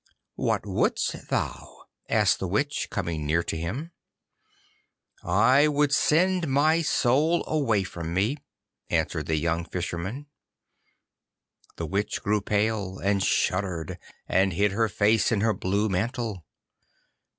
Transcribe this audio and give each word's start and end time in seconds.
'What 0.33 0.65
wouldst 0.65 1.29
thou?' 1.29 1.83
asked 2.09 2.39
the 2.39 2.47
Witch, 2.47 2.87
coming 2.89 3.23
near 3.23 3.43
to 3.43 3.55
him. 3.55 3.91
'I 5.23 5.67
would 5.67 5.93
send 5.93 6.47
my 6.47 6.81
soul 6.81 7.43
away 7.45 7.83
from 7.83 8.11
me,' 8.11 8.37
answered 8.89 9.27
the 9.27 9.35
young 9.35 9.63
Fisherman. 9.63 10.25
The 11.75 11.85
Witch 11.85 12.23
grew 12.23 12.41
pale, 12.41 12.97
and 12.97 13.23
shuddered, 13.23 13.99
and 14.27 14.53
hid 14.53 14.71
her 14.71 14.89
face 14.89 15.31
in 15.31 15.41
her 15.41 15.53
blue 15.53 15.87
mantle. 15.87 16.45